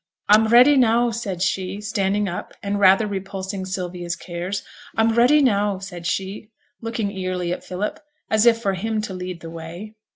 [0.29, 4.63] 'I'm ready now,' said she, standing up, and rather repulsing Sylvia's cares;
[4.95, 6.49] 'I'm ready now,' said she,
[6.81, 9.93] looking eagerly at Philip, as if for him to lead the way.